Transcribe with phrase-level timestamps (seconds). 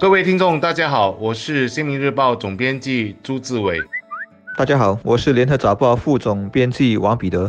[0.00, 3.78] 各位听众，大家好，我是新民日报总编辑朱志伟。
[4.56, 7.46] 大家好，我是联合早报副总编辑王彼得。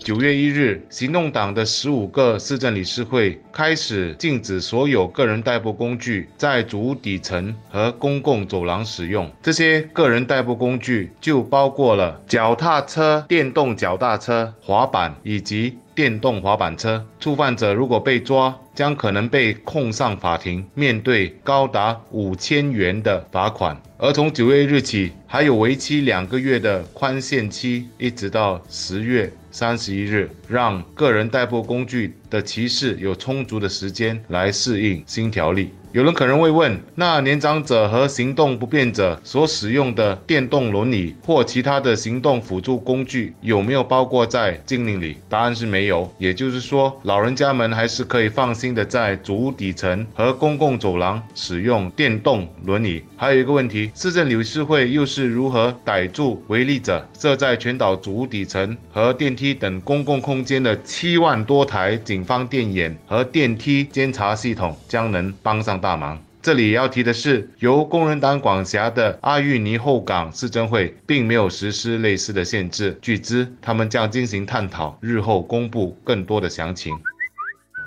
[0.00, 9.30] 九月一日，行动党的十五个市政理事会开始禁止所有个人代步工具在主屋底层和公共走廊使用。
[9.40, 17.06] 这些个人代步工具就包括了脚踏车、电动脚踏车、滑板以及电动滑板车。
[17.20, 23.80] 触犯者如果被抓，将可能被控上法庭，面对高达五千元的罚款。
[23.98, 35.70] 而从九月日起，还有为期两个月的宽限期，一直到十月三十一日，让个人代步工具的骑士有充足的时间来适应新条例。
[35.92, 45.18] 有人可能会问，那年长者和行动不便者所使用的电动轮椅或其他的行动辅助工具有没有包括在禁令里？
[45.28, 46.10] 答案是没有。
[46.16, 53.02] 也就是说，老人家们还是可以放心的在主屋底层和公共走廊使用电动轮椅。
[53.14, 57.06] 还有一个问题，市政理事会又是如何逮住违例者？
[57.18, 65.81] 设在全岛主屋底层和电梯等公共空间的七万多台警方电眼和电梯监察系统将能帮上。
[65.82, 66.18] 大忙。
[66.40, 72.98] 这里要提的是，由工人党管辖的阿育尼后港市政会并没有实施类似的限制。
[73.02, 76.92] 据知，他们将进行探讨，日后公布更多的详情。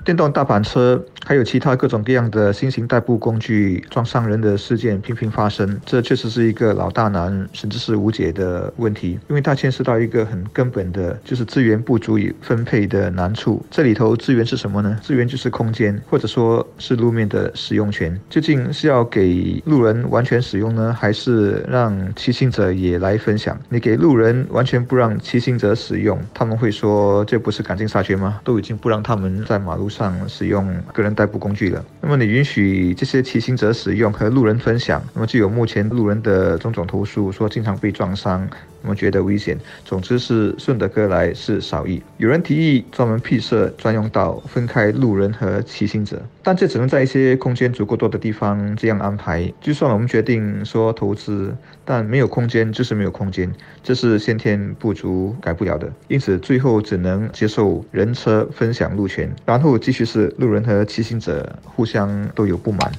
[0.03, 13.65] 电动大板车还有其他各种各样的新型代步工具撞伤人的事件频频发生，这确实是一个老大难甚至是无解的问题，因为它牵涉到一个很根本的，就是资源不足以分配的难处。
[13.71, 14.99] 这里头资源是什么呢？
[15.01, 18.15] 资源就是空间，或者说是路面的使用权。
[18.29, 23.59] 究竟是要给路人完全使用呢，还是让骑行者也来分享？
[23.69, 28.39] 你给路人完全不让骑行者使用，他们会说这不是赶尽杀绝吗？
[28.43, 29.84] 都已经不让他们在马路。
[29.89, 38.47] 上使用个人代步工具了，那么你允许这些骑行者使用和路人分享，那么就有目前路人的种种投诉，说经常被撞伤。
[38.85, 39.57] 我们觉得危险。
[39.83, 42.01] 总之是顺德哥来是少意。
[42.17, 49.51] 有人提议专门辟设专用道，分开路人和骑行者，但这只能在一些空间足够多的地方这样安排。
[49.59, 53.51] 就算我们决定说投资，但没有空间就是没有空间，
[53.83, 55.91] 这是先天不足改不了的。
[56.07, 62.91] 因此最后只能接受人车分享路权，然后继续是路人和骑行者互相都有不满。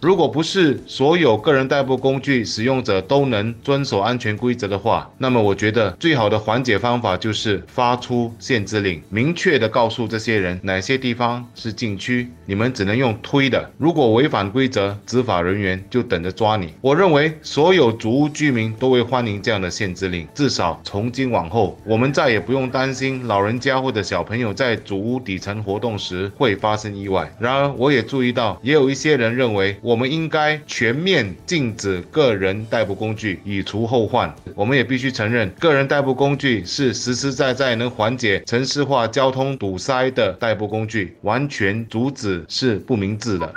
[0.00, 13.70] 如果不是所有个人代步工具使用者都能遵守安全规则的话，那么我觉得最好的缓解方法就是发出限制令，明确的告诉这些人哪些地方是禁区，你们只能用推的。
[13.76, 16.72] 如果违反规则，执法人员就等着抓你。
[16.80, 27.30] 我认为所有主屋居民都会欢迎这样的限制令，至少从今往后，我们再也不用担心老人家或者小朋友在主屋底层活动时会发生意外。
[27.38, 29.76] 然而，我也注意到，也有一些人认为。
[29.90, 34.32] 我们应该全面禁止个人代步工具，以除后患。
[34.54, 43.52] 我们也必须承认，个人代步工具是实实在在能缓解城市化交通堵塞的代步工具，完全阻止是不明智的。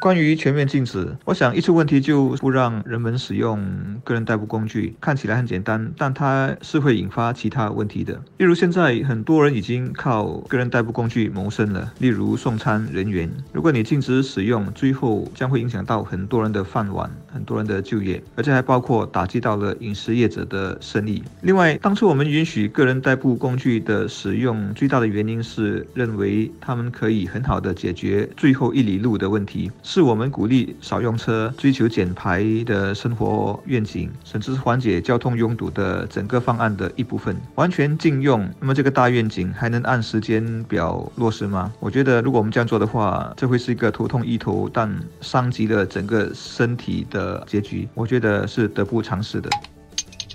[0.00, 3.60] 关于全面禁止，我想一出问题就不让人们使用
[4.04, 8.14] 个人代步工具，看起来很简单，但它是会引发其他问题的。
[8.36, 13.28] 例如现在很多人已经靠个人代步工具谋生了，例如送餐人员。
[13.52, 21.20] 如果你禁止使用，最后将会影响到很多人的饭碗，很多人的就业，而且还包括打击到了饮食业者的生意。
[21.42, 29.68] 另外，当初我们允许个人代步工具的使用，最大的原因是认为他们可以很好的解决最后一里路的问题。
[29.90, 37.34] 是我们鼓励少用车、追求减排的生活愿景，甚至是缓解交通拥堵的整个方案的一部分。
[37.54, 41.72] 完全禁用，那么这个大愿景还能按时间表落实吗？
[41.80, 47.88] 我觉得，如果我们这样做的话，这会是一个头痛医头，但伤及了整个身体的结局。
[47.94, 49.48] 我觉得是得不偿失的。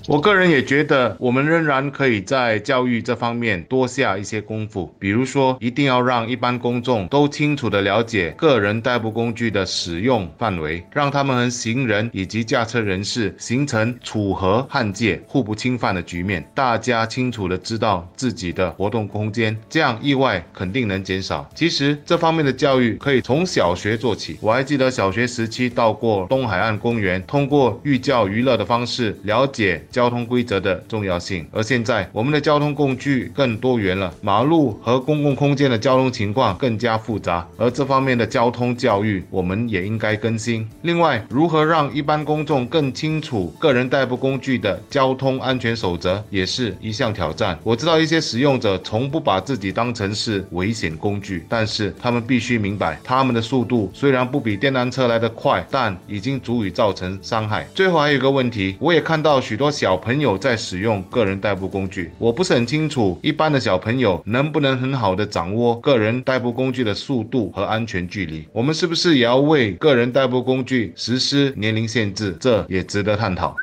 [0.06, 4.94] 我个人也觉得，我们仍然可以在教育这方面多下一些功夫。
[5.00, 16.46] 比如说，一定要让一般公众都清楚地了解个人代步工具的使用范围，让他们和行人以及驾车人士形成楚河汉界、互不侵犯的局面。
[16.54, 21.50] 大家清楚地知道自己的活动空间，这样意外肯定能减少。
[21.56, 24.38] 其实，这方面的教育可以从小学做起。
[24.42, 29.82] 我还记得小学时期到过东海岸公园，通过寓教于乐的方式了解。
[29.94, 31.46] 交通规则的重要性。
[31.52, 40.68] 而现在，我们的交通工具更多元了，马路和公共空间的交通情况更加复杂，而这方面的交通教育，我们也应该更新。
[40.82, 47.58] 另外，如何让一般公众更清楚个人代步工具的交通安全守则，也是一项挑战。
[47.64, 57.68] 我知道一些使用者从不把自己当成是危险工具，但是他们必须明白，他们的速度虽然不比电单车来得快，但已经足以造成伤害。
[57.76, 68.48] 最后还有一个问题，我也看到许多小朋友在使用个人代步工具，我不是很清楚一般的小朋友能不能很好的掌握个人代步工具的速度和安全距离。
[68.54, 72.34] 我们是不是也要为个人代步工具实施年龄限制？
[72.40, 73.54] 这也值得探讨。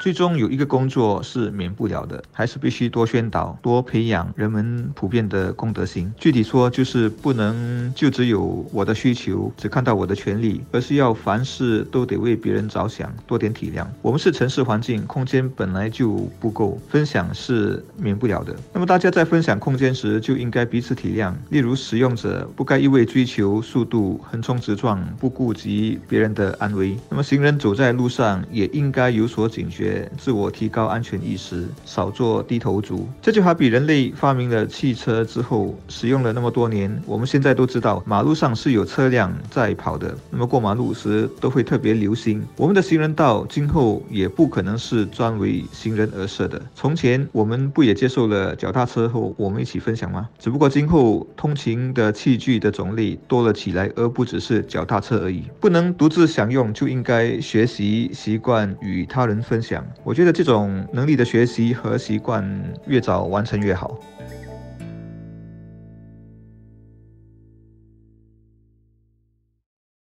[0.00, 6.10] 最终有一个工作是免不了的，还是必须多宣导、多培养人们普遍的公德心。
[6.16, 13.86] 具体说，就是不能就只有我的需求，只看到我的权利，而是要凡事都得为别人着想，多点体谅。
[14.00, 18.56] 我们是城市环境，空间本来就不够，分享是免不了的。
[18.72, 21.34] 那么大家在分享空间时，就应该彼此体谅。
[21.50, 26.96] 例如，使用者不该一味追求速度，横冲直撞，不顾及别人的安危。
[27.10, 33.08] 那么行人走在路上，也应该有所警觉自我提高安全意识，少做低头族。
[33.22, 40.16] 这就好比人类发明了汽车之后，使用了那么多年，我们现在都知道马路上是有车辆在跑的。
[40.30, 42.42] 那么过马路时都会特别留心。
[42.56, 46.60] 我们的行人道今后也不可能是专为行人而设的。
[46.74, 50.28] 从前我们不也接受了脚踏车后我们一起分享吗？
[50.38, 55.44] 只不过今后通勤的器具的种类多了起来，而不只是脚踏车而已。
[55.60, 59.79] 不能独自享用，就应该学习习惯与他人分享。
[60.02, 62.44] 我觉得这种能力的学习和习惯
[62.86, 63.98] 越早完成越好。